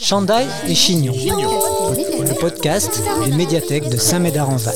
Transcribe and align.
Chandail 0.00 0.46
et 0.66 0.74
Chignon, 0.74 1.12
le 1.14 2.38
podcast 2.40 3.02
d'une 3.24 3.36
médiathèque 3.36 3.88
de 3.88 3.96
Saint-Médard-en-Val. 3.96 4.74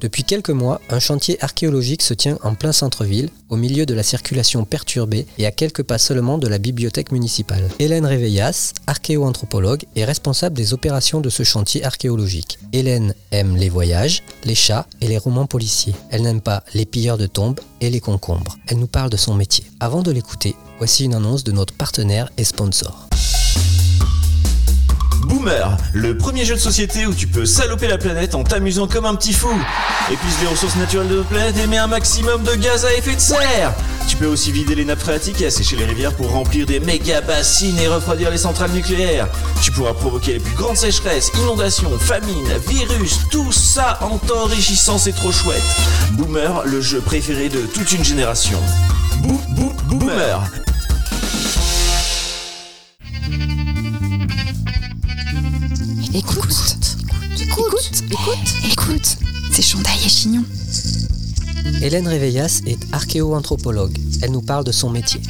Depuis 0.00 0.24
quelques 0.24 0.50
mois, 0.50 0.80
un 0.90 0.98
chantier 0.98 1.42
archéologique 1.42 2.02
se 2.02 2.12
tient 2.12 2.36
en 2.42 2.54
plein 2.54 2.72
centre-ville, 2.72 3.30
au 3.50 3.56
milieu 3.56 3.86
de 3.86 3.94
la 3.94 4.02
circulation 4.02 4.64
perturbée 4.64 5.26
et 5.38 5.46
à 5.46 5.52
quelques 5.52 5.84
pas 5.84 5.98
seulement 5.98 6.38
de 6.38 6.48
la 6.48 6.58
bibliothèque 6.58 7.12
municipale. 7.12 7.68
Hélène 7.78 8.06
Réveillas, 8.06 8.72
archéo-anthropologue, 8.88 9.84
est 9.94 10.04
responsable 10.04 10.56
des 10.56 10.74
opérations 10.74 11.20
de 11.20 11.30
ce 11.30 11.44
chantier 11.44 11.84
archéologique. 11.84 12.58
Hélène 12.72 13.14
aime 13.30 13.56
les 13.56 13.68
voyages, 13.68 14.24
les 14.44 14.56
chats 14.56 14.86
et 15.00 15.06
les 15.06 15.18
romans 15.18 15.46
policiers. 15.46 15.94
Elle 16.10 16.22
n'aime 16.22 16.40
pas 16.40 16.64
les 16.74 16.86
pilleurs 16.86 17.18
de 17.18 17.26
tombes 17.26 17.60
et 17.80 17.90
les 17.90 18.00
concombres. 18.00 18.58
Elle 18.66 18.78
nous 18.78 18.88
parle 18.88 19.10
de 19.10 19.16
son 19.16 19.34
métier. 19.34 19.64
Avant 19.78 20.02
de 20.02 20.10
l'écouter, 20.10 20.56
voici 20.82 21.04
une 21.04 21.14
annonce 21.14 21.44
de 21.44 21.52
notre 21.52 21.72
partenaire 21.72 22.28
et 22.38 22.42
sponsor. 22.42 23.06
Boomer, 25.28 25.76
le 25.92 26.18
premier 26.18 26.44
jeu 26.44 26.56
de 26.56 26.60
société 26.60 27.06
où 27.06 27.14
tu 27.14 27.28
peux 27.28 27.46
saloper 27.46 27.86
la 27.86 27.98
planète 27.98 28.34
en 28.34 28.42
t'amusant 28.42 28.88
comme 28.88 29.04
un 29.04 29.14
petit 29.14 29.32
fou. 29.32 29.54
Épuise 30.10 30.34
les 30.42 30.48
ressources 30.48 30.74
naturelles 30.74 31.06
de 31.06 31.14
notre 31.18 31.28
planète 31.28 31.54
et 31.62 31.68
mets 31.68 31.78
un 31.78 31.86
maximum 31.86 32.42
de 32.42 32.56
gaz 32.56 32.84
à 32.84 32.92
effet 32.94 33.14
de 33.14 33.20
serre. 33.20 33.72
Tu 34.08 34.16
peux 34.16 34.26
aussi 34.26 34.50
vider 34.50 34.74
les 34.74 34.84
nappes 34.84 34.98
phréatiques 34.98 35.40
et 35.40 35.46
assécher 35.46 35.76
les 35.76 35.84
rivières 35.84 36.16
pour 36.16 36.32
remplir 36.32 36.66
des 36.66 36.80
méga 36.80 37.20
bassines 37.20 37.78
et 37.78 37.86
refroidir 37.86 38.32
les 38.32 38.38
centrales 38.38 38.72
nucléaires. 38.72 39.28
Tu 39.62 39.70
pourras 39.70 39.94
provoquer 39.94 40.32
les 40.32 40.40
plus 40.40 40.56
grandes 40.56 40.76
sécheresses, 40.76 41.30
inondations, 41.38 41.96
famines, 41.96 42.58
virus, 42.68 43.20
tout 43.30 43.52
ça 43.52 44.00
en 44.00 44.18
t'enrichissant, 44.18 44.98
c'est 44.98 45.12
trop 45.12 45.30
chouette. 45.30 45.62
Boomer, 46.14 46.64
le 46.66 46.80
jeu 46.80 47.00
préféré 47.00 47.48
de 47.48 47.60
toute 47.60 47.92
une 47.92 48.02
génération. 48.02 48.58
Boo, 49.22 49.40
boo, 49.50 49.72
boomer. 49.86 50.42
Écoute, 56.14 56.76
écoute, 57.40 57.90
écoute, 58.10 58.70
écoute, 58.70 59.16
c'est 59.50 59.62
Chandail 59.62 59.96
et 60.04 60.08
Chignon. 60.10 60.44
Hélène 61.80 62.06
Réveillas 62.06 62.60
est 62.66 62.78
archéo-anthropologue. 62.92 63.96
Elle 64.20 64.32
nous 64.32 64.42
parle 64.42 64.64
de 64.64 64.72
son 64.72 64.90
métier. 64.90 65.22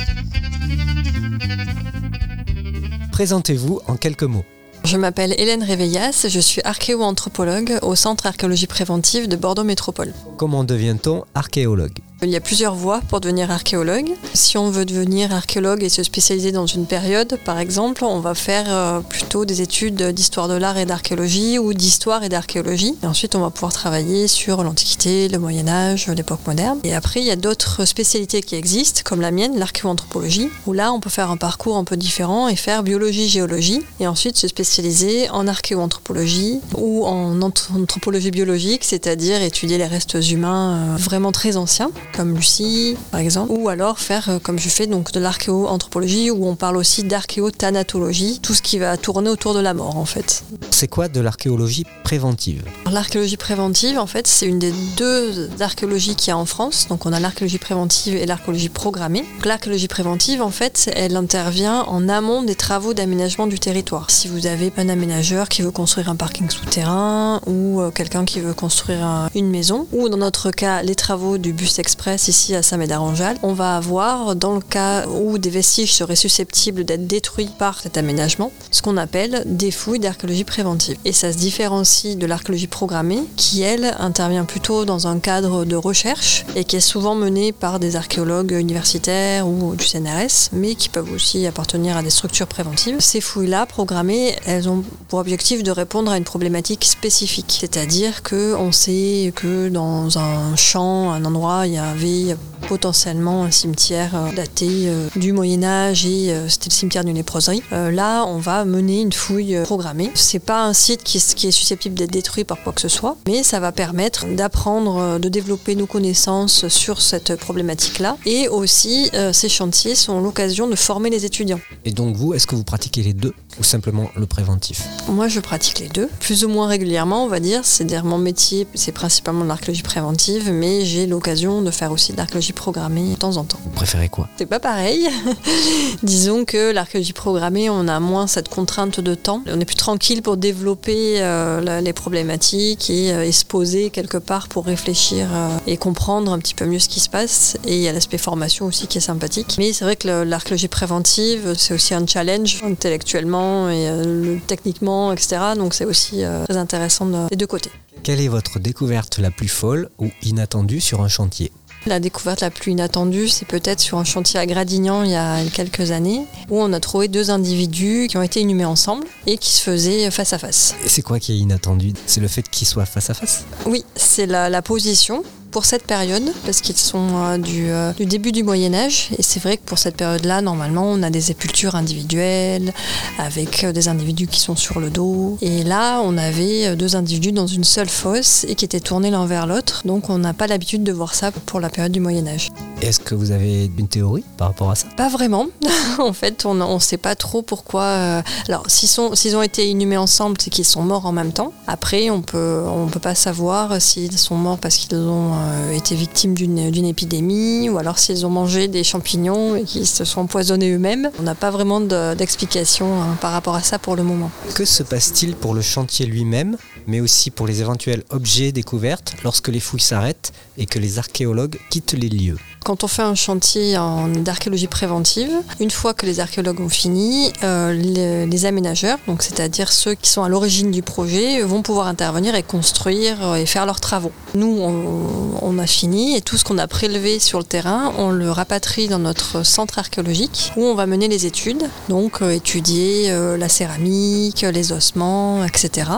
Présentez-vous 3.12 3.80
en 3.86 3.94
quelques 3.94 4.24
mots. 4.24 4.44
Je 4.82 4.96
m'appelle 4.96 5.34
Hélène 5.38 5.62
Réveillas, 5.62 6.26
je 6.28 6.40
suis 6.40 6.60
archéo-anthropologue 6.64 7.78
au 7.82 7.94
Centre 7.94 8.26
archéologie 8.26 8.66
préventive 8.66 9.28
de 9.28 9.36
Bordeaux 9.36 9.62
Métropole. 9.62 10.12
Comment 10.36 10.64
devient-on 10.64 11.24
archéologue? 11.36 11.98
Il 12.24 12.30
y 12.30 12.36
a 12.36 12.40
plusieurs 12.40 12.76
voies 12.76 13.00
pour 13.08 13.20
devenir 13.20 13.50
archéologue. 13.50 14.12
Si 14.32 14.56
on 14.56 14.70
veut 14.70 14.84
devenir 14.84 15.34
archéologue 15.34 15.82
et 15.82 15.88
se 15.88 16.04
spécialiser 16.04 16.52
dans 16.52 16.66
une 16.66 16.86
période, 16.86 17.36
par 17.44 17.58
exemple, 17.58 18.04
on 18.04 18.20
va 18.20 18.34
faire 18.34 18.66
euh, 18.68 19.00
plutôt 19.00 19.44
des 19.44 19.60
études 19.60 20.00
d'histoire 20.00 20.46
de 20.46 20.54
l'art 20.54 20.78
et 20.78 20.86
d'archéologie 20.86 21.58
ou 21.58 21.74
d'histoire 21.74 22.22
et 22.22 22.28
d'archéologie. 22.28 22.94
Ensuite, 23.02 23.34
on 23.34 23.40
va 23.40 23.50
pouvoir 23.50 23.72
travailler 23.72 24.28
sur 24.28 24.62
l'Antiquité, 24.62 25.26
le 25.28 25.40
Moyen 25.40 25.66
Âge, 25.66 26.06
l'époque 26.06 26.46
moderne. 26.46 26.78
Et 26.84 26.94
après, 26.94 27.18
il 27.18 27.26
y 27.26 27.30
a 27.32 27.36
d'autres 27.36 27.84
spécialités 27.86 28.40
qui 28.40 28.54
existent, 28.54 29.00
comme 29.04 29.20
la 29.20 29.32
mienne, 29.32 29.58
l'archéoanthropologie, 29.58 30.48
où 30.66 30.72
là, 30.72 30.92
on 30.92 31.00
peut 31.00 31.10
faire 31.10 31.28
un 31.30 31.36
parcours 31.36 31.76
un 31.76 31.84
peu 31.84 31.96
différent 31.96 32.46
et 32.46 32.54
faire 32.54 32.84
biologie-géologie, 32.84 33.80
et 33.98 34.06
ensuite 34.06 34.36
se 34.36 34.46
spécialiser 34.46 35.28
en 35.30 35.48
archéoanthropologie 35.48 36.60
ou 36.76 37.04
en 37.04 37.36
anth- 37.40 37.72
anthropologie 37.74 38.30
biologique, 38.30 38.84
c'est-à-dire 38.84 39.42
étudier 39.42 39.76
les 39.76 39.86
restes 39.86 40.16
humains 40.30 40.92
euh, 40.92 40.96
vraiment 40.96 41.32
très 41.32 41.56
anciens, 41.56 41.90
comme 42.12 42.34
Lucie, 42.36 42.96
par 43.10 43.20
exemple, 43.20 43.52
ou 43.52 43.68
alors 43.68 43.98
faire, 43.98 44.28
euh, 44.28 44.38
comme 44.38 44.58
je 44.58 44.68
fais, 44.68 44.86
donc 44.86 45.12
de 45.12 45.20
l'archéoanthropologie, 45.20 46.30
où 46.30 46.46
on 46.46 46.54
parle 46.56 46.76
aussi 46.76 47.02
d'archéothanatologie, 47.04 48.40
tout 48.42 48.54
ce 48.54 48.62
qui 48.62 48.78
va 48.78 48.96
tourner 48.96 49.30
autour 49.30 49.54
de 49.54 49.60
la 49.60 49.74
mort, 49.74 49.96
en 49.96 50.04
fait. 50.04 50.44
C'est 50.70 50.88
quoi 50.88 51.08
de 51.08 51.20
l'archéologie 51.20 51.84
préventive? 52.04 52.62
L'archéologie 52.90 53.36
préventive, 53.36 53.98
en 53.98 54.06
fait, 54.06 54.26
c'est 54.26 54.46
une 54.46 54.58
des 54.58 54.72
deux 54.96 55.50
archéologies 55.60 56.16
qu'il 56.16 56.28
y 56.28 56.30
a 56.32 56.38
en 56.38 56.44
France. 56.46 56.86
Donc, 56.88 57.06
on 57.06 57.12
a 57.12 57.20
l'archéologie 57.20 57.58
préventive 57.58 58.14
et 58.16 58.26
l'archéologie 58.26 58.68
programmée. 58.68 59.24
L'archéologie 59.44 59.88
préventive, 59.88 60.42
en 60.42 60.50
fait, 60.50 60.90
elle 60.94 61.16
intervient 61.16 61.82
en 61.82 62.08
amont 62.08 62.42
des 62.42 62.54
travaux 62.54 62.94
d'aménagement 62.94 63.46
du 63.46 63.58
territoire. 63.58 64.10
Si 64.10 64.28
vous 64.28 64.46
avez 64.46 64.72
un 64.76 64.88
aménageur 64.88 65.48
qui 65.48 65.62
veut 65.62 65.70
construire 65.70 66.08
un 66.10 66.16
parking 66.16 66.48
souterrain 66.50 67.40
ou 67.46 67.80
euh, 67.80 67.90
quelqu'un 67.90 68.24
qui 68.24 68.40
veut 68.40 68.54
construire 68.54 69.04
un- 69.04 69.30
une 69.34 69.50
maison, 69.50 69.86
ou 69.92 70.08
dans 70.08 70.16
notre 70.16 70.50
cas, 70.50 70.82
les 70.82 70.94
travaux 70.94 71.38
du 71.38 71.52
bus 71.52 71.78
express 71.78 72.01
ici 72.10 72.54
à 72.54 72.62
Saint-Médard-en-Jalles, 72.62 73.38
on 73.42 73.52
va 73.52 73.76
avoir, 73.76 74.36
dans 74.36 74.54
le 74.54 74.60
cas 74.60 75.06
où 75.06 75.38
des 75.38 75.50
vestiges 75.50 75.92
seraient 75.92 76.16
susceptibles 76.16 76.84
d'être 76.84 77.06
détruits 77.06 77.50
par 77.58 77.80
cet 77.80 77.96
aménagement, 77.96 78.52
ce 78.70 78.82
qu'on 78.82 78.96
appelle 78.96 79.42
des 79.46 79.70
fouilles 79.70 80.00
d'archéologie 80.00 80.44
préventive. 80.44 80.96
Et 81.04 81.12
ça 81.12 81.32
se 81.32 81.38
différencie 81.38 82.16
de 82.16 82.26
l'archéologie 82.26 82.66
programmée, 82.66 83.22
qui 83.36 83.62
elle 83.62 83.94
intervient 83.98 84.44
plutôt 84.44 84.84
dans 84.84 85.06
un 85.06 85.18
cadre 85.18 85.64
de 85.64 85.76
recherche 85.76 86.44
et 86.56 86.64
qui 86.64 86.76
est 86.76 86.80
souvent 86.80 87.14
menée 87.14 87.52
par 87.52 87.78
des 87.78 87.96
archéologues 87.96 88.52
universitaires 88.52 89.46
ou 89.46 89.74
du 89.74 89.84
CNRS, 89.84 90.50
mais 90.52 90.74
qui 90.74 90.88
peuvent 90.88 91.12
aussi 91.12 91.46
appartenir 91.46 91.96
à 91.96 92.02
des 92.02 92.10
structures 92.10 92.48
préventives. 92.48 92.96
Ces 93.00 93.20
fouilles-là, 93.20 93.66
programmées, 93.66 94.36
elles 94.46 94.68
ont 94.68 94.82
pour 95.08 95.18
objectif 95.18 95.62
de 95.62 95.70
répondre 95.70 96.10
à 96.10 96.16
une 96.16 96.24
problématique 96.24 96.84
spécifique. 96.84 97.58
C'est-à-dire 97.60 98.22
qu'on 98.22 98.72
sait 98.72 99.32
que 99.34 99.68
dans 99.68 100.18
un 100.18 100.56
champ, 100.56 101.12
un 101.12 101.24
endroit, 101.24 101.66
il 101.66 101.74
y 101.74 101.78
avait 101.92 102.36
potentiellement 102.72 103.44
un 103.44 103.50
cimetière 103.50 104.14
euh, 104.14 104.32
daté 104.32 104.66
euh, 104.86 105.08
du 105.16 105.32
Moyen 105.32 105.62
Âge 105.62 106.06
et 106.06 106.32
euh, 106.32 106.48
c'était 106.48 106.70
le 106.70 106.74
cimetière 106.74 107.04
d'une 107.04 107.16
léproserie. 107.16 107.62
Là, 107.70 108.24
on 108.24 108.38
va 108.38 108.64
mener 108.64 109.02
une 109.02 109.12
fouille 109.12 109.58
programmée. 109.64 110.10
C'est 110.14 110.38
pas 110.38 110.64
un 110.64 110.72
site 110.72 111.02
qui 111.02 111.18
est, 111.18 111.50
susceptible 111.50 111.94
d'être 111.94 112.10
détruit 112.10 112.44
par 112.44 112.62
quoi 112.62 112.72
que 112.72 112.80
ce 112.80 112.88
soit, 112.88 113.16
mais 113.26 113.42
ça 113.42 113.60
va 113.60 113.72
permettre 113.72 114.26
d'apprendre, 114.26 115.18
de 115.18 115.28
développer 115.28 115.74
nos 115.74 115.86
connaissances 115.86 116.68
sur 116.68 117.00
cette 117.00 117.36
problématique-là. 117.36 118.16
Et 118.26 118.48
aussi, 118.48 119.10
ces 119.32 119.48
chantiers 119.48 119.94
sont 119.94 120.20
l'occasion 120.20 120.68
de 120.68 120.76
former 120.76 121.10
les 121.10 121.24
étudiants. 121.24 121.60
Et 121.84 121.92
donc 121.92 122.16
vous, 122.16 122.34
est-ce 122.34 122.46
que 122.46 122.54
vous 122.54 122.64
pratiquez 122.64 123.02
les 123.02 123.12
deux 123.12 123.34
ou 123.58 123.64
simplement 123.64 124.10
le 124.16 124.26
préventif? 124.26 124.86
Moi, 125.08 125.28
je 125.28 125.40
pratique 125.40 125.78
les 125.80 125.88
deux, 125.88 126.08
plus 126.20 126.44
ou 126.44 126.48
moins 126.48 126.66
régulièrement, 126.66 127.24
on 127.24 127.28
va 127.28 127.40
dire. 127.40 127.60
C'est-à-dire 127.64 128.04
mon 128.04 128.18
métier, 128.18 128.66
c'est 128.74 128.92
principalement 128.92 129.44
de 129.44 129.48
l'archéologie 129.48 129.82
préventive, 129.82 130.50
mais 130.52 130.84
j'ai 130.84 131.06
l'occasion 131.06 131.62
de 131.62 131.70
faire 131.70 131.81
aussi 131.90 132.12
de 132.12 132.18
l'archéologie 132.18 132.52
programmée 132.52 133.10
de 133.10 133.16
temps 133.16 133.36
en 133.36 133.44
temps. 133.44 133.58
Vous 133.64 133.70
préférez 133.70 134.08
quoi? 134.08 134.28
C'est 134.36 134.46
pas 134.46 134.60
pareil. 134.60 135.08
Disons 136.02 136.44
que 136.44 136.72
l'archéologie 136.72 137.12
programmée, 137.12 137.70
on 137.70 137.88
a 137.88 137.98
moins 138.00 138.26
cette 138.26 138.48
contrainte 138.48 139.00
de 139.00 139.14
temps. 139.14 139.42
On 139.48 139.60
est 139.60 139.64
plus 139.64 139.76
tranquille 139.76 140.22
pour 140.22 140.36
développer 140.36 141.20
euh, 141.22 141.80
les 141.80 141.92
problématiques 141.92 142.90
et, 142.90 143.12
euh, 143.12 143.24
et 143.24 143.32
se 143.32 143.44
poser 143.44 143.90
quelque 143.90 144.18
part 144.18 144.48
pour 144.48 144.66
réfléchir 144.66 145.28
euh, 145.32 145.48
et 145.66 145.76
comprendre 145.76 146.32
un 146.32 146.38
petit 146.38 146.54
peu 146.54 146.66
mieux 146.66 146.78
ce 146.78 146.88
qui 146.88 147.00
se 147.00 147.08
passe. 147.08 147.56
Et 147.66 147.76
il 147.76 147.82
y 147.82 147.88
a 147.88 147.92
l'aspect 147.92 148.18
formation 148.18 148.66
aussi 148.66 148.86
qui 148.86 148.98
est 148.98 149.02
sympathique. 149.02 149.56
Mais 149.58 149.72
c'est 149.72 149.84
vrai 149.84 149.96
que 149.96 150.08
l'archéologie 150.22 150.68
préventive, 150.68 151.54
c'est 151.56 151.74
aussi 151.74 151.94
un 151.94 152.06
challenge 152.06 152.60
intellectuellement 152.64 153.70
et 153.70 153.88
euh, 153.88 154.36
techniquement, 154.46 155.12
etc. 155.12 155.36
Donc 155.56 155.74
c'est 155.74 155.84
aussi 155.84 156.24
euh, 156.24 156.44
très 156.44 156.56
intéressant 156.56 157.06
de- 157.06 157.28
des 157.28 157.36
deux 157.36 157.46
côtés. 157.46 157.70
Quelle 158.02 158.20
est 158.20 158.28
votre 158.28 158.58
découverte 158.58 159.18
la 159.18 159.30
plus 159.30 159.48
folle 159.48 159.88
ou 159.98 160.08
inattendue 160.22 160.80
sur 160.80 161.02
un 161.02 161.08
chantier? 161.08 161.52
La 161.86 161.98
découverte 161.98 162.42
la 162.42 162.50
plus 162.50 162.72
inattendue, 162.72 163.28
c'est 163.28 163.44
peut-être 163.44 163.80
sur 163.80 163.98
un 163.98 164.04
chantier 164.04 164.38
à 164.38 164.46
Gradignan 164.46 165.02
il 165.02 165.10
y 165.10 165.16
a 165.16 165.44
quelques 165.52 165.90
années, 165.90 166.22
où 166.48 166.60
on 166.60 166.72
a 166.72 166.78
trouvé 166.78 167.08
deux 167.08 167.30
individus 167.30 168.06
qui 168.08 168.16
ont 168.16 168.22
été 168.22 168.40
inhumés 168.40 168.64
ensemble 168.64 169.04
et 169.26 169.36
qui 169.36 169.50
se 169.50 169.62
faisaient 169.62 170.10
face 170.12 170.32
à 170.32 170.38
face. 170.38 170.74
Et 170.84 170.88
c'est 170.88 171.02
quoi 171.02 171.18
qui 171.18 171.32
est 171.32 171.38
inattendu? 171.38 171.92
C'est 172.06 172.20
le 172.20 172.28
fait 172.28 172.48
qu'ils 172.48 172.68
soient 172.68 172.86
face 172.86 173.10
à 173.10 173.14
face? 173.14 173.44
Oui, 173.66 173.84
c'est 173.96 174.26
la, 174.26 174.48
la 174.48 174.62
position 174.62 175.24
pour 175.52 175.66
cette 175.66 175.84
période, 175.84 176.32
parce 176.44 176.62
qu'ils 176.62 176.78
sont 176.78 177.08
euh, 177.14 177.38
du, 177.38 177.70
euh, 177.70 177.92
du 177.92 178.06
début 178.06 178.32
du 178.32 178.42
Moyen 178.42 178.72
Âge, 178.74 179.10
et 179.18 179.22
c'est 179.22 179.38
vrai 179.38 179.58
que 179.58 179.62
pour 179.62 179.78
cette 179.78 179.96
période-là, 179.96 180.40
normalement, 180.40 180.86
on 180.86 181.02
a 181.02 181.10
des 181.10 181.30
épultures 181.30 181.74
individuelles, 181.74 182.72
avec 183.18 183.62
euh, 183.62 183.72
des 183.72 183.88
individus 183.88 184.26
qui 184.26 184.40
sont 184.40 184.56
sur 184.56 184.80
le 184.80 184.88
dos, 184.88 185.36
et 185.42 185.62
là, 185.62 186.00
on 186.02 186.16
avait 186.16 186.74
deux 186.74 186.96
individus 186.96 187.32
dans 187.32 187.46
une 187.46 187.64
seule 187.64 187.90
fosse, 187.90 188.44
et 188.48 188.54
qui 188.54 188.64
étaient 188.64 188.80
tournés 188.80 189.10
l'un 189.10 189.26
vers 189.26 189.46
l'autre, 189.46 189.82
donc 189.84 190.08
on 190.08 190.18
n'a 190.18 190.32
pas 190.32 190.46
l'habitude 190.46 190.82
de 190.84 190.92
voir 190.92 191.14
ça 191.14 191.30
pour 191.30 191.60
la 191.60 191.68
période 191.68 191.92
du 191.92 192.00
Moyen 192.00 192.26
Âge. 192.26 192.48
Est-ce 192.80 192.98
que 192.98 193.14
vous 193.14 193.30
avez 193.30 193.70
une 193.78 193.88
théorie 193.88 194.24
par 194.38 194.48
rapport 194.48 194.70
à 194.70 194.74
ça? 194.74 194.88
Pas 194.96 195.10
vraiment. 195.10 195.46
en 195.98 196.14
fait, 196.14 196.46
on 196.46 196.54
ne 196.54 196.78
sait 196.80 196.96
pas 196.96 197.14
trop 197.14 197.42
pourquoi. 197.42 198.22
Alors, 198.48 198.64
s'ils 198.68 199.36
ont 199.36 199.42
été 199.42 199.68
inhumés 199.68 199.98
ensemble, 199.98 200.38
c'est 200.40 200.50
qu'ils 200.50 200.64
sont 200.64 200.82
morts 200.82 201.06
en 201.06 201.12
même 201.12 201.32
temps. 201.32 201.52
Après, 201.68 202.10
on 202.10 202.22
peut, 202.22 202.64
on 202.66 202.86
peut 202.86 202.98
pas 202.98 203.14
savoir 203.14 203.80
s'ils 203.80 204.18
sont 204.18 204.34
morts 204.34 204.58
parce 204.58 204.76
qu'ils 204.78 204.96
ont 204.96 205.32
été 205.72 205.94
victimes 205.94 206.34
d'une 206.34 206.84
épidémie 206.86 207.68
ou 207.68 207.78
alors 207.78 207.98
s'ils 207.98 208.24
ont 208.26 208.30
mangé 208.30 208.68
des 208.68 208.84
champignons 208.84 209.56
et 209.56 209.64
qu'ils 209.64 209.86
se 209.86 210.04
sont 210.04 210.20
empoisonnés 210.22 210.70
eux-mêmes. 210.72 211.10
On 211.18 211.22
n'a 211.22 211.34
pas 211.34 211.50
vraiment 211.50 211.80
de- 211.80 212.14
d'explication 212.14 213.02
hein, 213.02 213.16
par 213.20 213.32
rapport 213.32 213.54
à 213.54 213.62
ça 213.62 213.78
pour 213.78 213.96
le 213.96 214.02
moment. 214.02 214.30
Que 214.54 214.64
se 214.64 214.82
passe-t-il 214.82 215.34
pour 215.34 215.54
le 215.54 215.62
chantier 215.62 216.06
lui-même, 216.06 216.56
mais 216.86 217.00
aussi 217.00 217.30
pour 217.30 217.46
les 217.46 217.60
éventuels 217.60 218.04
objets 218.10 218.52
découverts 218.52 219.00
lorsque 219.24 219.48
les 219.48 219.60
fouilles 219.60 219.80
s'arrêtent 219.80 220.32
et 220.58 220.66
que 220.66 220.78
les 220.78 220.98
archéologues 220.98 221.58
quittent 221.70 221.94
les 221.94 222.08
lieux? 222.08 222.36
Quand 222.64 222.84
on 222.84 222.88
fait 222.88 223.02
un 223.02 223.16
chantier 223.16 223.76
d'archéologie 224.18 224.68
préventive, 224.68 225.32
une 225.58 225.70
fois 225.70 225.94
que 225.94 226.06
les 226.06 226.20
archéologues 226.20 226.60
ont 226.60 226.68
fini, 226.68 227.32
euh, 227.42 227.72
les, 227.72 228.26
les 228.26 228.46
aménageurs, 228.46 228.98
donc 229.08 229.22
c'est-à-dire 229.22 229.72
ceux 229.72 229.94
qui 229.94 230.08
sont 230.08 230.22
à 230.22 230.28
l'origine 230.28 230.70
du 230.70 230.82
projet, 230.82 231.42
vont 231.42 231.62
pouvoir 231.62 231.88
intervenir 231.88 232.36
et 232.36 232.42
construire 232.42 233.16
euh, 233.22 233.34
et 233.34 233.46
faire 233.46 233.66
leurs 233.66 233.80
travaux. 233.80 234.12
Nous, 234.34 234.58
on, 234.60 235.58
a 235.58 235.66
fini 235.66 236.16
et 236.16 236.22
tout 236.22 236.38
ce 236.38 236.44
qu'on 236.44 236.56
a 236.56 236.66
prélevé 236.66 237.18
sur 237.18 237.38
le 237.38 237.44
terrain, 237.44 237.92
on 237.98 238.10
le 238.10 238.30
rapatrie 238.30 238.88
dans 238.88 238.98
notre 238.98 239.44
centre 239.44 239.78
archéologique 239.78 240.50
où 240.56 240.64
on 240.64 240.74
va 240.74 240.86
mener 240.86 241.08
les 241.08 241.26
études, 241.26 241.68
donc 241.90 242.22
euh, 242.22 242.30
étudier 242.30 243.12
la 243.36 243.48
céramique, 243.50 244.46
les 244.50 244.72
ossements, 244.72 245.44
etc. 245.44 245.90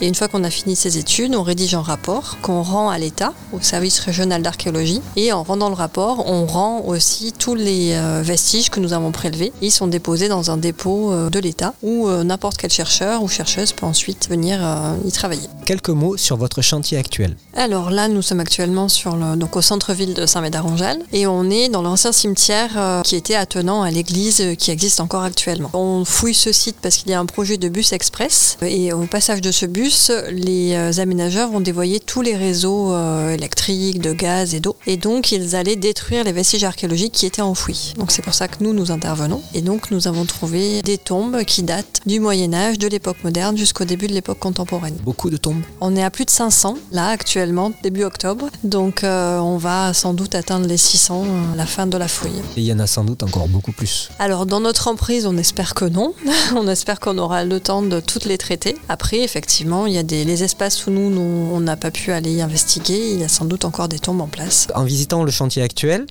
Et 0.00 0.08
une 0.08 0.14
fois 0.14 0.28
qu'on 0.28 0.44
a 0.44 0.50
fini 0.50 0.76
ces 0.76 0.98
études, 0.98 1.34
on 1.34 1.42
rédige 1.42 1.74
un 1.74 1.82
rapport 1.82 2.38
qu'on 2.42 2.62
rend 2.62 2.90
à 2.90 2.98
l'État, 2.98 3.32
au 3.52 3.60
service 3.60 3.98
régional 4.00 4.42
d'archéologie. 4.42 5.00
Et 5.16 5.32
en 5.32 5.42
rendant 5.42 5.68
le 5.68 5.74
rapport, 5.74 5.95
on 5.98 6.46
rend 6.46 6.82
aussi 6.86 7.32
tous 7.32 7.54
les 7.54 7.92
euh, 7.92 8.20
vestiges 8.22 8.70
que 8.70 8.80
nous 8.80 8.92
avons 8.92 9.12
prélevés. 9.12 9.52
Ils 9.62 9.70
sont 9.70 9.86
déposés 9.86 10.28
dans 10.28 10.50
un 10.50 10.56
dépôt 10.56 11.12
euh, 11.12 11.30
de 11.30 11.38
l'État 11.38 11.74
où 11.82 12.08
euh, 12.08 12.24
n'importe 12.24 12.56
quel 12.56 12.70
chercheur 12.70 13.22
ou 13.22 13.28
chercheuse 13.28 13.72
peut 13.72 13.86
ensuite 13.86 14.28
venir 14.28 14.60
y 15.04 15.12
travailler. 15.12 15.48
Quelques 15.64 15.90
mots 15.90 16.16
sur 16.16 16.36
votre 16.36 16.62
chantier 16.62 16.98
actuel. 16.98 17.36
Alors 17.54 17.90
là, 17.90 18.08
nous 18.08 18.22
sommes 18.22 18.40
actuellement 18.40 18.88
sur 18.88 19.16
le, 19.16 19.36
donc 19.36 19.56
au 19.56 19.62
centre-ville 19.62 20.14
de 20.14 20.26
Saint-Médard-en-Jalles 20.26 21.02
et 21.12 21.26
on 21.26 21.50
est 21.50 21.68
dans 21.68 21.82
l'ancien 21.82 22.12
cimetière 22.12 23.02
qui 23.04 23.16
était 23.16 23.34
attenant 23.34 23.82
à 23.82 23.90
l'église 23.90 24.42
qui 24.58 24.70
existe 24.70 25.00
encore 25.00 25.22
actuellement. 25.22 25.70
On 25.72 26.04
fouille 26.04 26.34
ce 26.34 26.52
site 26.52 26.76
parce 26.80 26.96
qu'il 26.96 27.10
y 27.10 27.14
a 27.14 27.20
un 27.20 27.26
projet 27.26 27.56
de 27.56 27.68
bus 27.68 27.92
express 27.92 28.58
et 28.62 28.92
au 28.92 29.02
passage 29.02 29.40
de 29.40 29.50
ce 29.50 29.66
bus, 29.66 30.10
les 30.30 31.00
aménageurs 31.00 31.50
vont 31.50 31.60
dévoyer 31.60 32.00
tous 32.00 32.22
les 32.22 32.36
réseaux 32.36 32.94
électriques, 33.28 34.00
de 34.00 34.12
gaz 34.12 34.54
et 34.54 34.60
d'eau 34.60 34.76
et 34.86 34.96
donc 34.96 35.32
ils 35.32 35.56
allaient 35.56 35.76
détruire 35.86 36.24
les 36.24 36.32
vestiges 36.32 36.64
archéologiques 36.64 37.12
qui 37.12 37.26
étaient 37.26 37.42
enfouis. 37.42 37.94
Donc 37.96 38.10
c'est 38.10 38.22
pour 38.22 38.34
ça 38.34 38.48
que 38.48 38.56
nous 38.64 38.72
nous 38.72 38.90
intervenons 38.90 39.40
et 39.54 39.62
donc 39.62 39.92
nous 39.92 40.08
avons 40.08 40.24
trouvé 40.24 40.82
des 40.82 40.98
tombes 40.98 41.44
qui 41.44 41.62
datent 41.62 42.00
du 42.06 42.18
Moyen 42.18 42.52
Âge, 42.54 42.76
de 42.78 42.88
l'époque 42.88 43.18
moderne 43.22 43.56
jusqu'au 43.56 43.84
début 43.84 44.08
de 44.08 44.12
l'époque 44.12 44.40
contemporaine. 44.40 44.96
Beaucoup 45.04 45.30
de 45.30 45.36
tombes. 45.36 45.62
On 45.80 45.94
est 45.94 46.02
à 46.02 46.10
plus 46.10 46.24
de 46.24 46.30
500 46.30 46.76
là 46.90 47.06
actuellement, 47.10 47.70
début 47.84 48.02
octobre. 48.02 48.46
Donc 48.64 49.04
euh, 49.04 49.38
on 49.38 49.58
va 49.58 49.94
sans 49.94 50.12
doute 50.12 50.34
atteindre 50.34 50.66
les 50.66 50.76
600 50.76 51.24
à 51.52 51.56
la 51.56 51.66
fin 51.66 51.86
de 51.86 51.96
la 51.96 52.08
fouille. 52.08 52.42
Et 52.56 52.62
il 52.62 52.64
y 52.64 52.72
en 52.72 52.80
a 52.80 52.88
sans 52.88 53.04
doute 53.04 53.22
encore 53.22 53.46
beaucoup 53.46 53.70
plus. 53.70 54.10
Alors 54.18 54.44
dans 54.44 54.58
notre 54.58 54.88
emprise, 54.88 55.24
on 55.24 55.36
espère 55.36 55.74
que 55.74 55.84
non. 55.84 56.14
on 56.56 56.66
espère 56.66 56.98
qu'on 56.98 57.16
aura 57.16 57.44
le 57.44 57.60
temps 57.60 57.82
de 57.82 58.00
toutes 58.00 58.24
les 58.24 58.38
traiter. 58.38 58.74
Après, 58.88 59.20
effectivement, 59.20 59.86
il 59.86 59.92
y 59.92 59.98
a 59.98 60.02
des 60.02 60.24
les 60.24 60.42
espaces 60.42 60.84
où 60.88 60.90
nous, 60.90 61.10
nous, 61.10 61.50
on 61.54 61.60
n'a 61.60 61.76
pas 61.76 61.92
pu 61.92 62.10
aller 62.10 62.40
investiguer. 62.40 63.12
Il 63.12 63.20
y 63.20 63.24
a 63.24 63.28
sans 63.28 63.44
doute 63.44 63.64
encore 63.64 63.86
des 63.86 64.00
tombes 64.00 64.20
en 64.20 64.26
place. 64.26 64.66
En 64.74 64.82
visitant 64.82 65.22
le 65.22 65.30
chantier 65.30 65.62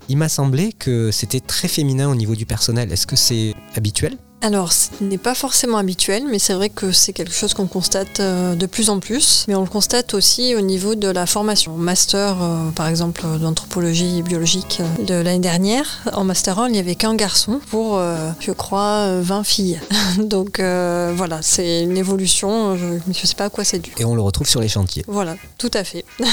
il 0.10 0.18
m'a 0.18 0.30
semblé 0.30 0.74
que 0.74 1.12
c'était 1.12 1.40
très 1.40 1.68
féminin 1.68 2.10
au 2.10 2.16
niveau 2.16 2.36
du 2.36 2.46
personnel. 2.46 2.92
Est-ce 2.92 3.08
que 3.08 3.16
c'est 3.16 3.54
habituel? 3.76 4.18
Alors, 4.42 4.74
ce 4.74 4.90
n'est 5.02 5.18
pas 5.18 5.34
forcément 5.34 5.78
habituel, 5.78 6.24
mais 6.30 6.38
c'est 6.38 6.54
vrai 6.54 6.70
que 6.70 6.92
c'est 6.92 7.14
quelque 7.14 7.34
chose 7.34 7.56
qu'on 7.56 7.66
constate 7.66 8.20
euh, 8.20 8.54
de 8.54 8.68
plus 8.68 8.92
en 8.92 9.00
plus. 9.00 9.46
Mais 9.48 9.56
on 9.56 9.62
le 9.62 9.68
constate 9.68 10.14
aussi 10.14 10.54
au 10.54 10.62
niveau 10.62 10.94
de 10.94 11.08
la 11.08 11.26
formation. 11.26 11.76
Master, 11.78 12.36
euh, 12.40 12.70
par 12.70 12.88
exemple, 12.88 13.24
d'anthropologie 13.42 14.22
biologique 14.22 14.82
euh, 14.82 15.04
de 15.04 15.16
l'année 15.16 15.40
dernière, 15.40 16.04
en 16.14 16.26
Master 16.26 16.60
1, 16.60 16.68
il 16.68 16.74
n'y 16.74 16.80
avait 16.80 16.94
qu'un 16.94 17.16
garçon 17.16 17.60
pour, 17.72 18.00
je 18.40 18.52
crois, 18.52 19.08
euh, 19.08 19.22
20 19.24 19.44
filles. 19.44 19.80
Donc 20.20 20.60
euh, 20.60 21.14
voilà, 21.16 21.42
c'est 21.42 21.84
une 21.84 21.98
évolution. 21.98 22.78
Je 22.78 22.86
ne 23.08 23.14
sais 23.14 23.36
pas 23.36 23.46
à 23.46 23.50
quoi 23.50 23.64
c'est 23.64 23.80
dû. 23.80 23.94
Et 23.98 24.06
on 24.06 24.16
le 24.16 24.22
retrouve 24.22 24.48
sur 24.48 24.62
les 24.62 24.68
chantiers. 24.68 25.04
Voilà, 25.08 25.36
tout 25.58 25.72
à 25.74 25.84
fait. 25.84 26.06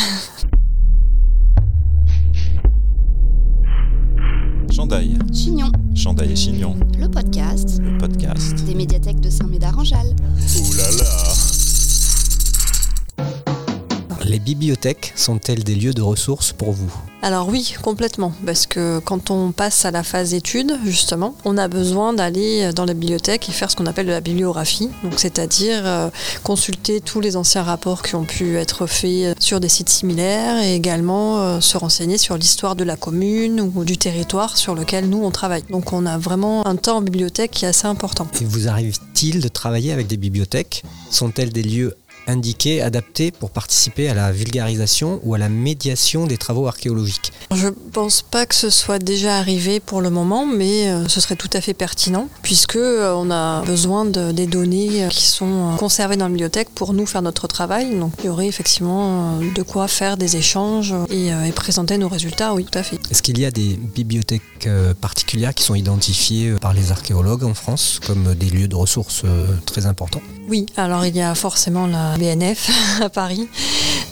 Chandail, 4.93 5.19
Chignon, 5.33 5.73
Chandail 5.95 6.33
et 6.33 6.37
Chignon, 6.37 6.77
le 6.99 7.09
podcast. 7.09 7.81
Le 7.81 7.97
podcast. 7.97 8.63
des 8.67 8.75
médiathèques 8.75 9.21
de 9.21 9.31
Saint-Médard-en-Jalles. 9.31 10.15
Ouh 10.59 10.77
là 10.77 10.91
là 10.99 11.62
Les 14.33 14.39
bibliothèques 14.39 15.13
sont-elles 15.15 15.63
des 15.63 15.75
lieux 15.75 15.93
de 15.93 16.01
ressources 16.01 16.55
pour 16.55 16.73
vous? 16.73 16.91
Alors 17.21 17.51
oui, 17.51 17.75
complètement, 17.83 18.33
parce 18.47 18.67
que 18.67 18.99
quand 18.99 19.31
on 19.31 19.53
passe 19.53 19.85
à 19.85 19.91
la 19.91 20.03
phase 20.03 20.33
étude, 20.33 20.73
justement, 20.87 21.35
on 21.45 21.59
a 21.59 21.69
besoin 21.69 22.15
d'aller 22.15 22.73
dans 22.73 22.87
la 22.87 22.95
bibliothèque 22.95 23.51
et 23.51 23.53
faire 23.53 23.71
ce 23.71 23.77
qu'on 23.77 23.85
appelle 23.85 24.07
de 24.07 24.11
la 24.13 24.23
bibliographie, 24.23 24.89
donc 25.05 25.13
c'est-à-dire 25.19 25.83
euh, 25.85 26.09
consulter 26.43 27.03
tous 27.03 27.21
les 27.21 27.37
anciens 27.37 27.63
rapports 27.63 28.03
qui 28.03 28.15
ont 28.15 28.25
pu 28.25 28.57
être 28.57 28.87
faits 28.87 29.37
sur 29.39 29.61
des 29.61 29.69
sites 29.69 29.91
similaires 29.91 30.65
et 30.65 30.75
également 30.75 31.43
euh, 31.43 31.61
se 31.61 31.77
renseigner 31.77 32.17
sur 32.17 32.39
l'histoire 32.39 32.75
de 32.75 32.85
la 32.85 32.97
commune 32.97 33.61
ou 33.61 33.85
du 33.85 33.99
territoire 33.99 34.57
sur 34.57 34.75
lequel 34.75 35.11
nous 35.11 35.23
on 35.23 35.31
travaille. 35.31 35.65
Donc 35.69 35.93
on 35.93 36.07
a 36.07 36.17
vraiment 36.17 36.67
un 36.67 36.77
temps 36.77 36.97
en 36.97 37.03
bibliothèque 37.03 37.51
qui 37.51 37.67
est 37.67 37.69
assez 37.69 37.87
important. 37.87 38.27
Et 38.41 38.47
vous 38.47 38.67
arrive-t-il 38.67 39.43
de 39.43 39.49
travailler 39.49 39.93
avec 39.93 40.07
des 40.07 40.17
bibliothèques? 40.17 40.85
Sont-elles 41.11 41.53
des 41.53 41.63
lieux 41.63 41.95
indiqués, 42.27 42.83
adaptés 42.83 43.31
pour 43.31 43.51
participer 43.51 44.09
à 44.09 44.15
la 44.15 44.33
vulgarisation 44.33 45.21
ou 45.25 45.35
à 45.35 45.39
la 45.39 45.49
médiation 45.49 46.27
des 46.27 46.37
travaux 46.39 46.67
archéologiques 46.67 47.33
Je 47.55 47.69
pense 47.93 48.23
pas 48.23 48.47
que 48.47 48.55
ce 48.55 48.71
soit 48.71 48.99
déjà 48.99 49.37
arrivé 49.39 49.81
pour 49.81 50.01
le 50.01 50.11
moment, 50.11 50.47
mais 50.47 50.89
euh, 50.89 51.09
ce 51.09 51.21
serait 51.21 51.37
tout 51.37 51.51
à 51.53 51.61
fait 51.61 51.75
pertinent 51.75 52.29
puisque 52.43 52.77
euh, 52.77 53.13
on 53.15 53.31
a 53.31 53.63
besoin 53.63 54.05
de- 54.05 54.33
des 54.33 54.47
données 54.47 55.05
euh, 55.05 55.09
qui 55.09 55.27
sont 55.27 55.77
conservées 55.79 56.17
dans 56.17 56.27
la 56.27 56.31
bibliothèque 56.31 56.69
pour 56.75 56.93
nous 56.93 57.07
faire 57.07 57.23
notre 57.23 57.47
travail. 57.49 57.95
Donc 57.99 58.13
il 58.21 58.27
y 58.27 58.29
aurait 58.29 58.47
effectivement 58.47 59.39
de 59.39 59.63
quoi 59.63 59.89
faire 59.89 60.17
des 60.17 60.37
échanges 60.37 60.95
et, 61.11 61.29
et 61.29 61.53
présenter 61.53 61.99
nos 61.99 62.09
résultats. 62.09 62.55
Oui, 62.55 62.65
tout 62.71 62.79
à 62.79 62.83
fait. 62.83 62.99
Est-ce 63.11 63.23
qu'il 63.23 63.39
y 63.39 63.45
a 63.45 63.51
des 63.51 63.79
bibliothèques 63.95 64.69
particulières 65.01 65.55
qui 65.55 65.65
sont 65.65 65.75
identifiées 65.75 66.53
par 66.61 66.73
les 66.73 66.91
archéologues 66.93 67.45
en 67.45 67.55
France 67.55 68.01
comme 68.07 68.35
des 68.35 68.51
lieux 68.51 68.69
de 68.69 68.77
ressources 68.77 69.23
très 69.67 69.87
importants? 69.87 70.23
Oui, 70.49 70.67
alors 70.77 71.05
il 71.07 71.17
y 71.17 71.21
a 71.23 71.35
forcément 71.35 71.87
la 71.87 72.12
BNF 72.19 72.71
à 73.03 73.09
Paris, 73.09 73.49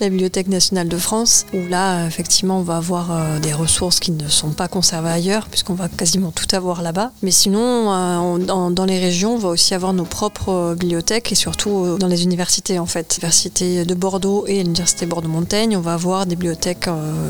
la 0.01 0.09
Bibliothèque 0.09 0.49
nationale 0.49 0.89
de 0.89 0.97
France, 0.97 1.47
où 1.53 1.69
là, 1.69 2.07
effectivement, 2.07 2.59
on 2.59 2.63
va 2.63 2.77
avoir 2.77 3.13
euh, 3.13 3.39
des 3.39 3.53
ressources 3.53 4.01
qui 4.01 4.13
ne 4.13 4.29
sont 4.29 4.51
pas 4.51 4.69
conservées 4.69 5.11
ailleurs, 5.11 5.49
puisqu'on 5.49 5.75
va 5.75 5.89
quasiment 5.89 6.31
tout 6.31 6.55
avoir 6.55 6.83
là-bas. 6.83 7.13
Mais 7.23 7.31
sinon, 7.31 7.93
euh, 7.93 8.39
dans, 8.71 8.85
les 8.85 8.99
régions, 8.99 9.35
on 9.35 9.39
va 9.39 9.49
aussi 9.49 9.75
avoir 9.75 9.93
nos 9.93 10.05
propres 10.05 10.49
euh, 10.51 10.75
bibliothèques, 10.75 11.33
et 11.33 11.35
surtout 11.35 11.99
dans 11.99 12.09
les 12.09 12.25
universités, 12.25 12.79
en 12.79 12.87
fait. 12.87 13.17
L'Université 13.17 13.85
de 13.85 13.95
Bordeaux 13.95 14.45
et 14.47 14.63
l'Université 14.63 15.07
Bordeaux-Montaigne, 15.07 15.77
on 15.77 15.81
va 15.81 15.95
avoir 15.95 16.27
des 16.27 16.37
bibliothèques 16.37 16.89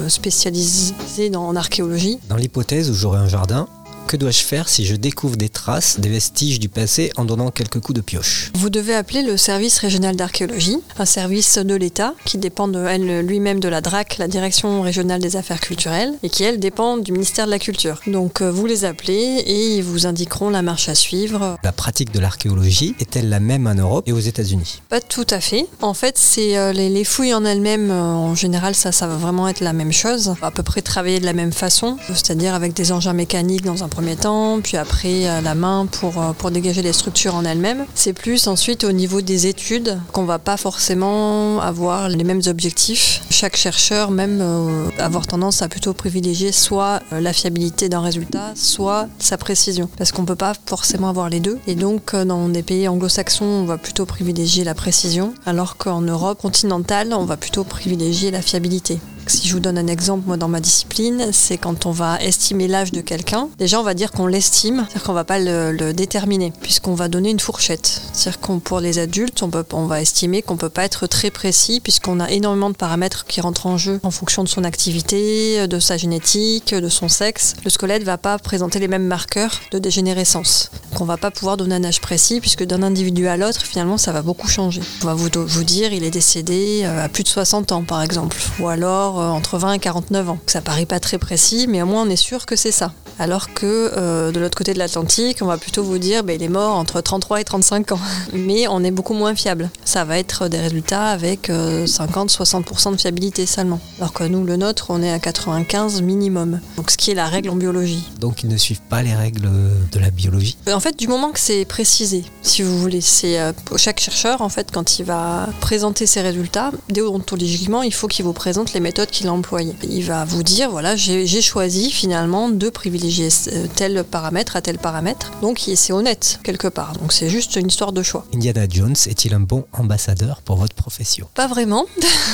spécialisées 0.08 1.34
en 1.34 1.56
archéologie. 1.56 2.18
Dans 2.28 2.36
l'hypothèse 2.36 2.90
où 2.90 2.94
j'aurais 2.94 3.18
un 3.18 3.28
jardin, 3.28 3.66
que 4.06 4.16
dois-je 4.16 4.42
faire 4.42 4.68
si 4.68 4.84
je 4.86 4.96
découvre 4.96 5.36
des 5.36 5.48
traces, 5.48 6.00
des 6.00 6.08
vestiges 6.08 6.58
du 6.58 6.68
passé 6.68 7.10
en 7.16 7.24
donnant 7.24 7.50
quelques 7.50 7.80
coups 7.80 7.96
de 7.96 8.00
pioche? 8.00 8.50
Vous 8.54 8.70
devez 8.70 8.94
appeler 8.94 9.22
le 9.22 9.36
service 9.36 9.78
régional 9.78 10.16
d'archéologie, 10.16 10.78
un 10.98 11.04
service 11.04 11.58
de 11.58 11.74
l'État 11.74 12.14
qui 12.24 12.38
dépend 12.38 12.68
de 12.68 12.84
elle 12.84 13.20
lui-même 13.20 13.60
de 13.60 13.68
la 13.68 13.80
DRAC, 13.80 14.18
la 14.18 14.28
Direction 14.28 14.82
régionale 14.82 15.20
des 15.20 15.36
affaires 15.36 15.60
culturelles, 15.60 16.12
et 16.22 16.28
qui 16.28 16.42
elle 16.42 16.58
dépend 16.58 16.96
du 16.96 17.12
ministère 17.12 17.46
de 17.46 17.50
la 17.50 17.58
Culture. 17.58 18.00
Donc 18.06 18.40
euh, 18.40 18.50
vous 18.50 18.66
les 18.66 18.84
appelez 18.84 19.42
et 19.46 19.76
ils 19.76 19.82
vous 19.82 20.06
indiqueront 20.06 20.50
la 20.50 20.62
marche 20.62 20.88
à 20.88 20.94
suivre. 20.94 21.56
La 21.62 21.72
pratique 21.72 22.12
de 22.12 22.20
l'archéologie 22.20 22.94
est-elle 23.00 23.28
la 23.28 23.40
même 23.40 23.66
en 23.66 23.74
Europe 23.74 24.08
et 24.08 24.12
aux 24.12 24.18
États-Unis? 24.18 24.82
Pas 24.88 25.00
tout 25.00 25.26
à 25.30 25.40
fait. 25.40 25.66
En 25.82 25.94
fait, 25.94 26.18
c'est 26.18 26.56
euh, 26.56 26.72
les, 26.72 26.88
les 26.88 27.04
fouilles 27.04 27.34
en 27.34 27.44
elles-mêmes, 27.44 27.90
euh, 27.90 28.02
en 28.02 28.34
général, 28.34 28.74
ça, 28.74 28.92
ça 28.92 29.06
va 29.06 29.16
vraiment 29.16 29.46
être 29.48 29.60
la 29.60 29.72
même 29.72 29.92
chose. 29.92 30.34
À 30.42 30.50
peu 30.50 30.62
près 30.62 30.82
travailler 30.82 31.20
de 31.20 31.26
la 31.26 31.32
même 31.32 31.52
façon, 31.52 31.96
c'est-à-dire 32.08 32.54
avec 32.54 32.72
des 32.72 32.92
engins 32.92 33.12
mécaniques 33.12 33.62
dans 33.62 33.84
un 33.84 33.88
premier 33.90 34.16
temps, 34.16 34.60
puis 34.62 34.76
après 34.76 35.26
à 35.26 35.40
la 35.40 35.54
main 35.54 35.86
pour, 35.86 36.22
euh, 36.22 36.32
pour 36.32 36.50
dégager 36.50 36.82
les 36.82 36.92
structures 36.92 37.34
en 37.34 37.44
elles-mêmes. 37.44 37.84
C'est 37.94 38.12
plus 38.12 38.46
ensuite 38.46 38.84
au 38.84 38.92
niveau 38.92 39.20
des 39.20 39.46
études 39.46 39.98
qu'on 40.12 40.24
va 40.24 40.38
pas 40.38 40.56
forcément 40.56 41.60
avoir 41.60 42.08
les 42.08 42.24
mêmes 42.24 42.42
objectifs. 42.46 43.22
Chaque 43.30 43.56
chercheur 43.56 44.10
même 44.10 44.40
euh, 44.40 44.88
avoir 44.98 45.26
tendance 45.26 45.62
à 45.62 45.68
plutôt 45.68 45.92
privilégier 45.92 46.52
soit 46.52 47.00
euh, 47.12 47.20
la 47.20 47.32
fiabilité 47.32 47.88
d'un 47.88 48.00
résultat, 48.00 48.52
soit 48.54 49.08
sa 49.18 49.36
précision, 49.36 49.88
parce 49.96 50.12
qu'on 50.12 50.24
peut 50.24 50.36
pas 50.36 50.52
forcément 50.66 51.08
avoir 51.08 51.28
les 51.28 51.40
deux. 51.40 51.58
Et 51.66 51.74
donc 51.74 52.14
euh, 52.14 52.24
dans 52.24 52.48
des 52.48 52.62
pays 52.62 52.88
anglo-saxons, 52.88 53.44
on 53.44 53.64
va 53.64 53.78
plutôt 53.78 54.06
privilégier 54.06 54.64
la 54.64 54.74
précision, 54.74 55.34
alors 55.46 55.76
qu'en 55.76 56.00
Europe 56.00 56.40
continentale, 56.40 57.12
on 57.12 57.24
va 57.24 57.36
plutôt 57.36 57.64
privilégier 57.64 58.30
la 58.30 58.42
fiabilité. 58.42 58.98
Si 59.30 59.46
je 59.46 59.52
vous 59.52 59.60
donne 59.60 59.78
un 59.78 59.86
exemple, 59.86 60.24
moi 60.26 60.36
dans 60.36 60.48
ma 60.48 60.58
discipline, 60.58 61.28
c'est 61.30 61.56
quand 61.56 61.86
on 61.86 61.92
va 61.92 62.20
estimer 62.20 62.66
l'âge 62.66 62.90
de 62.90 63.00
quelqu'un. 63.00 63.48
Déjà, 63.58 63.78
on 63.78 63.84
va 63.84 63.94
dire 63.94 64.10
qu'on 64.10 64.26
l'estime, 64.26 64.84
c'est-à-dire 64.88 65.04
qu'on 65.04 65.12
va 65.12 65.22
pas 65.22 65.38
le, 65.38 65.92
déterminer, 65.92 66.52
puisqu'on 66.60 66.94
va 66.94 67.06
donner 67.06 67.30
une 67.30 67.38
fourchette. 67.38 68.02
C'est-à-dire 68.12 68.40
qu'on 68.40 68.58
pour 68.58 68.80
les 68.80 68.98
adultes, 68.98 69.40
on, 69.44 69.48
peut, 69.48 69.64
on 69.72 69.86
va 69.86 70.02
estimer 70.02 70.42
qu'on 70.42 70.56
peut 70.56 70.68
pas 70.68 70.82
être 70.82 71.06
très 71.06 71.30
précis, 71.30 71.78
puisqu'on 71.78 72.18
a 72.18 72.28
énormément 72.32 72.70
de 72.70 72.74
paramètres 72.74 73.24
qui 73.24 73.40
rentrent 73.40 73.66
en 73.66 73.78
jeu 73.78 74.00
en 74.02 74.10
fonction 74.10 74.42
de 74.42 74.48
son 74.48 74.64
activité, 74.64 75.68
de 75.68 75.78
sa 75.78 75.96
génétique, 75.96 76.74
de 76.74 76.88
son 76.88 77.08
sexe. 77.08 77.54
Le 77.62 77.70
squelette 77.70 78.02
va 78.02 78.18
pas 78.18 78.36
présenter 78.36 78.80
les 78.80 78.88
mêmes 78.88 79.06
marqueurs 79.06 79.60
de 79.70 79.78
dégénérescence. 79.78 80.72
Donc 80.90 81.02
on 81.02 81.04
va 81.04 81.18
pas 81.18 81.30
pouvoir 81.30 81.56
donner 81.56 81.76
un 81.76 81.84
âge 81.84 82.00
précis 82.00 82.40
puisque 82.40 82.64
d'un 82.64 82.82
individu 82.82 83.28
à 83.28 83.36
l'autre, 83.36 83.62
finalement, 83.62 83.96
ça 83.96 84.10
va 84.10 84.22
beaucoup 84.22 84.48
changer. 84.48 84.82
On 85.02 85.06
va 85.06 85.14
vous, 85.14 85.28
vous 85.32 85.64
dire 85.64 85.92
il 85.92 86.02
est 86.02 86.10
décédé 86.10 86.82
euh, 86.82 87.04
à 87.04 87.08
plus 87.08 87.22
de 87.22 87.28
60 87.28 87.70
ans, 87.70 87.84
par 87.84 88.02
exemple, 88.02 88.36
ou 88.58 88.66
alors 88.66 89.19
entre 89.24 89.58
20 89.58 89.74
et 89.74 89.78
49 89.78 90.30
ans. 90.30 90.38
Ça 90.46 90.60
paraît 90.60 90.86
pas 90.86 91.00
très 91.00 91.18
précis, 91.18 91.66
mais 91.68 91.82
au 91.82 91.86
moins 91.86 92.02
on 92.02 92.10
est 92.10 92.16
sûr 92.16 92.46
que 92.46 92.56
c'est 92.56 92.72
ça. 92.72 92.92
Alors 93.18 93.52
que 93.52 93.92
euh, 93.96 94.32
de 94.32 94.40
l'autre 94.40 94.56
côté 94.56 94.72
de 94.72 94.78
l'Atlantique, 94.78 95.38
on 95.42 95.46
va 95.46 95.58
plutôt 95.58 95.84
vous 95.84 95.98
dire 95.98 96.24
ben, 96.24 96.34
il 96.34 96.42
est 96.42 96.48
mort 96.48 96.74
entre 96.76 97.02
33 97.02 97.42
et 97.42 97.44
35 97.44 97.92
ans. 97.92 97.98
Mais 98.32 98.66
on 98.68 98.82
est 98.82 98.90
beaucoup 98.90 99.12
moins 99.12 99.34
fiable. 99.34 99.68
Ça 99.84 100.04
va 100.04 100.18
être 100.18 100.48
des 100.48 100.58
résultats 100.58 101.08
avec 101.08 101.50
50-60% 101.50 102.92
de 102.92 102.96
fiabilité 102.96 103.44
seulement. 103.44 103.78
Alors 103.98 104.14
que 104.14 104.24
nous, 104.24 104.44
le 104.44 104.56
nôtre, 104.56 104.86
on 104.88 105.02
est 105.02 105.12
à 105.12 105.18
95 105.18 106.00
minimum. 106.00 106.60
Donc 106.78 106.90
ce 106.90 106.96
qui 106.96 107.10
est 107.10 107.14
la 107.14 107.26
règle 107.26 107.50
en 107.50 107.56
biologie. 107.56 108.08
Donc 108.18 108.42
ils 108.42 108.48
ne 108.48 108.56
suivent 108.56 108.80
pas 108.88 109.02
les 109.02 109.14
règles 109.14 109.50
de 109.92 109.98
la 109.98 110.10
biologie 110.10 110.56
En 110.72 110.80
fait, 110.80 110.98
du 110.98 111.06
moment 111.06 111.30
que 111.30 111.40
c'est 111.40 111.64
précisé, 111.66 112.24
si 112.42 112.62
vous 112.62 112.78
voulez, 112.78 113.00
c'est 113.02 113.38
chaque 113.76 114.00
chercheur, 114.00 114.40
en 114.40 114.48
fait, 114.48 114.70
quand 114.72 114.98
il 114.98 115.04
va 115.04 115.48
présenter 115.60 116.06
ses 116.06 116.22
résultats, 116.22 116.70
déontologiquement, 116.88 117.82
il 117.82 117.92
faut 117.92 118.08
qu'il 118.08 118.24
vous 118.24 118.32
présente 118.32 118.72
les 118.72 118.80
méthodes 118.80 119.09
qu'il 119.10 119.26
a 119.28 119.32
employées. 119.32 119.74
Il 119.88 120.04
va 120.04 120.24
vous 120.24 120.42
dire, 120.42 120.70
voilà, 120.70 120.96
j'ai 120.96 121.42
choisi 121.42 121.90
finalement 121.90 122.48
de 122.48 122.68
privilégier 122.68 123.28
euh, 123.48 123.66
tel 123.74 124.04
paramètre 124.04 124.56
à 124.56 124.62
tel 124.62 124.78
paramètre. 124.78 125.30
Donc 125.42 125.60
c'est 125.74 125.92
honnête, 125.92 126.40
quelque 126.42 126.68
part. 126.68 126.94
Donc 126.94 127.12
c'est 127.12 127.28
juste 127.28 127.56
une 127.56 127.68
histoire 127.68 127.92
de 127.92 128.02
choix. 128.02 128.24
Indiana 128.34 128.66
Jones 128.68 128.96
est-il 129.06 129.34
un 129.34 129.40
bon 129.40 129.64
ambassadeur 129.72 130.42
pour 130.42 130.56
votre 130.56 130.74
profession? 130.74 131.28
Pas 131.34 131.46
vraiment. 131.46 131.86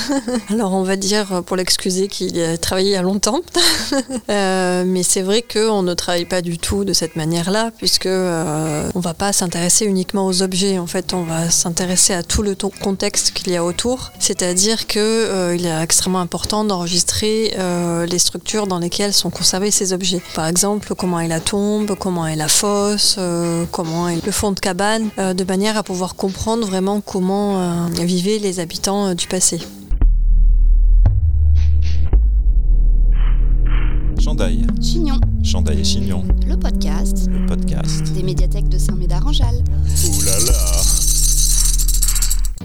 Alors 0.50 0.73
on 0.73 0.83
va 0.83 0.97
dire, 0.97 1.42
pour 1.45 1.56
l'excuser, 1.56 2.09
qu'il 2.09 2.40
a 2.40 2.56
travaillé 2.59 2.90
il 2.90 2.92
y 2.92 2.97
a 2.97 3.02
longtemps. 3.02 3.40
Euh, 4.28 4.85
mais 4.87 5.02
c'est 5.02 5.23
vrai 5.23 5.42
qu'on 5.42 5.83
ne 5.83 5.95
travaille 5.95 6.25
pas 6.25 6.42
du 6.42 6.59
tout 6.59 6.85
de 6.85 6.92
cette 6.92 7.16
manière-là, 7.16 7.71
puisque 7.76 8.06
euh, 8.06 8.90
on 8.95 9.00
va 9.00 9.14
pas 9.14 9.33
s'intéresser 9.33 9.85
uniquement 9.85 10.26
aux 10.26 10.42
objets. 10.42 10.78
En 10.78 10.87
fait, 10.87 11.12
on 11.12 11.23
va 11.23 11.49
s'intéresser 11.50 12.12
à 12.12 12.23
tout 12.23 12.42
le 12.42 12.54
contexte 12.54 13.33
qu'il 13.33 13.52
y 13.52 13.56
a 13.56 13.64
autour. 13.64 14.12
C'est-à-dire 14.18 14.87
qu'il 14.87 15.00
euh, 15.00 15.56
est 15.56 15.83
extrêmement 15.83 16.21
important 16.21 16.64
d'enregistrer 16.66 17.54
euh, 17.58 18.06
les 18.06 18.18
structures 18.18 18.66
dans 18.66 18.78
lesquelles 18.78 19.12
sont 19.12 19.30
conservés 19.30 19.70
ces 19.70 19.92
objets. 19.92 20.23
Par 20.35 20.46
exemple, 20.46 20.94
comment 20.94 21.20
est 21.20 21.28
la 21.28 21.40
tombe, 21.40 21.94
comment 21.99 22.26
est 22.26 22.37
la 22.37 22.49
fosse, 22.49 23.16
euh, 23.18 23.64
comment 23.70 24.08
est 24.08 24.25
le 24.25 24.32
fond 24.32 24.52
de 24.52 24.61
cabane, 24.61 25.08
de 25.16 25.44
manière 25.44 25.76
à 25.76 25.82
pouvoir 25.82 26.14
comprendre 26.14 26.66
vraiment 26.66 27.00
comment 27.00 27.88
vivaient 27.90 28.38
les 28.38 28.61
habitants 28.61 29.14
du 29.14 29.26
passé. 29.26 29.61
Chandail. 34.18 34.66
Chignon. 34.82 35.20
Chandail 35.42 35.80
et 35.80 35.85
Chignon. 35.85 36.25
Le 36.46 36.56
podcast. 36.56 37.28
Le 37.30 37.46
podcast. 37.46 38.12
Des 38.12 38.23
médiathèques 38.23 38.68
de 38.68 38.78
Saint-Médard-en-Jalles. 38.78 39.62
Ouh 39.62 40.25
là 40.25 40.38
là 40.46 40.65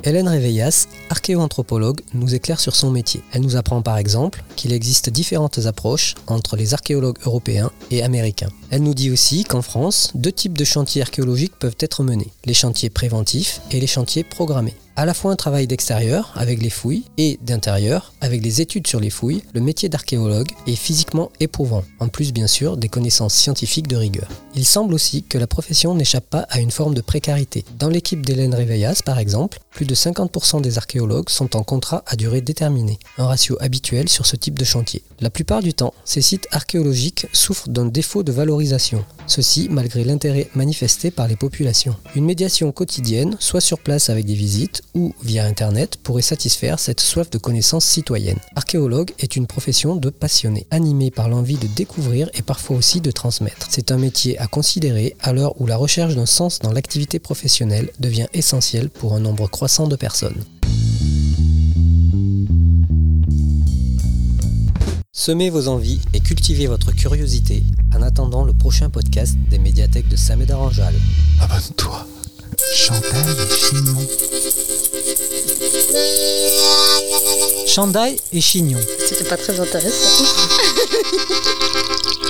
Hélène 0.03 0.27
Réveillas, 0.27 0.87
archéoanthropologue, 1.11 2.01
nous 2.15 2.33
éclaire 2.33 2.59
sur 2.59 2.75
son 2.75 2.89
métier. 2.89 3.21
Elle 3.33 3.41
nous 3.41 3.55
apprend 3.55 3.83
par 3.83 3.97
exemple 3.97 4.43
qu'il 4.55 4.73
existe 4.73 5.11
différentes 5.11 5.59
approches 5.67 6.15
entre 6.25 6.55
les 6.55 6.73
archéologues 6.73 7.19
européens 7.25 7.71
et 7.91 8.01
américains. 8.01 8.49
Elle 8.71 8.81
nous 8.81 8.95
dit 8.95 9.11
aussi 9.11 9.43
qu'en 9.43 9.61
France, 9.61 10.11
deux 10.15 10.31
types 10.31 10.57
de 10.57 10.63
chantiers 10.63 11.03
archéologiques 11.03 11.55
peuvent 11.59 11.77
être 11.79 12.03
menés, 12.03 12.31
les 12.45 12.55
chantiers 12.55 12.89
préventifs 12.89 13.61
et 13.69 13.79
les 13.79 13.87
chantiers 13.87 14.23
programmés 14.23 14.75
à 14.95 15.05
la 15.05 15.13
fois 15.13 15.31
un 15.31 15.35
travail 15.35 15.67
d'extérieur 15.67 16.33
avec 16.35 16.61
les 16.61 16.69
fouilles 16.69 17.05
et 17.17 17.39
d'intérieur 17.41 18.13
avec 18.21 18.43
les 18.43 18.61
études 18.61 18.87
sur 18.87 18.99
les 18.99 19.09
fouilles, 19.09 19.43
le 19.53 19.61
métier 19.61 19.89
d'archéologue 19.89 20.51
est 20.67 20.75
physiquement 20.75 21.31
éprouvant, 21.39 21.83
en 21.99 22.07
plus 22.07 22.33
bien 22.33 22.47
sûr 22.47 22.77
des 22.77 22.89
connaissances 22.89 23.33
scientifiques 23.33 23.87
de 23.87 23.95
rigueur. 23.95 24.27
Il 24.55 24.65
semble 24.65 24.93
aussi 24.93 25.23
que 25.23 25.37
la 25.37 25.47
profession 25.47 25.95
n'échappe 25.95 26.29
pas 26.29 26.45
à 26.49 26.59
une 26.59 26.71
forme 26.71 26.93
de 26.93 27.01
précarité. 27.01 27.63
Dans 27.79 27.89
l'équipe 27.89 28.25
d'Hélène 28.25 28.53
Réveillas 28.53 29.01
par 29.05 29.19
exemple, 29.19 29.59
plus 29.71 29.85
de 29.85 29.95
50% 29.95 30.61
des 30.61 30.77
archéologues 30.77 31.29
sont 31.29 31.55
en 31.55 31.63
contrat 31.63 32.03
à 32.05 32.15
durée 32.15 32.41
déterminée, 32.41 32.99
un 33.17 33.27
ratio 33.27 33.57
habituel 33.61 34.09
sur 34.09 34.25
ce 34.25 34.35
type 34.35 34.59
de 34.59 34.65
chantier. 34.65 35.03
La 35.21 35.29
plupart 35.29 35.61
du 35.61 35.73
temps, 35.73 35.93
ces 36.03 36.21
sites 36.21 36.47
archéologiques 36.51 37.27
souffrent 37.31 37.69
d'un 37.69 37.85
défaut 37.85 38.23
de 38.23 38.31
valorisation, 38.31 39.05
ceci 39.27 39.67
malgré 39.69 40.03
l'intérêt 40.03 40.49
manifesté 40.55 41.11
par 41.11 41.27
les 41.27 41.37
populations. 41.37 41.95
Une 42.15 42.25
médiation 42.25 42.71
quotidienne, 42.71 43.37
soit 43.39 43.61
sur 43.61 43.79
place 43.79 44.09
avec 44.09 44.25
des 44.25 44.33
visites 44.33 44.80
ou 44.93 45.13
via 45.23 45.45
Internet, 45.45 45.97
pourrait 46.03 46.21
satisfaire 46.21 46.79
cette 46.79 46.99
soif 46.99 47.29
de 47.29 47.37
connaissances 47.37 47.85
citoyennes. 47.85 48.39
Archéologue 48.55 49.11
est 49.19 49.35
une 49.35 49.47
profession 49.47 49.95
de 49.95 50.09
passionné, 50.09 50.67
animée 50.71 51.11
par 51.11 51.29
l'envie 51.29 51.57
de 51.57 51.67
découvrir 51.67 52.29
et 52.33 52.41
parfois 52.41 52.77
aussi 52.77 53.01
de 53.01 53.11
transmettre. 53.11 53.67
C'est 53.69 53.91
un 53.91 53.97
métier 53.97 54.37
à 54.39 54.47
considérer 54.47 55.15
à 55.21 55.33
l'heure 55.33 55.59
où 55.59 55.65
la 55.65 55.77
recherche 55.77 56.15
d'un 56.15 56.25
sens 56.25 56.59
dans 56.59 56.71
l'activité 56.71 57.19
professionnelle 57.19 57.91
devient 57.99 58.27
essentielle 58.33 58.89
pour 58.89 59.13
un 59.13 59.19
nombre 59.19 59.47
croissant 59.47 59.87
de 59.87 59.95
personnes. 59.95 60.43
Semez 65.13 65.49
vos 65.51 65.67
envies 65.67 65.99
et 66.13 66.19
cultivez 66.19 66.65
votre 66.65 66.93
curiosité 66.93 67.63
en 67.93 68.01
attendant 68.01 68.43
le 68.43 68.53
prochain 68.53 68.89
podcast 68.89 69.35
des 69.49 69.59
médiathèques 69.59 70.07
de 70.07 70.15
Saint-Médard-en-Jalles. 70.15 70.99
Abonne-toi. 71.39 72.07
Chandail 72.73 73.35
Chandail 77.71 78.17
et 78.33 78.41
Chignon. 78.41 78.81
C'était 79.07 79.23
pas 79.23 79.37
très 79.37 79.57
intéressant. 79.57 80.25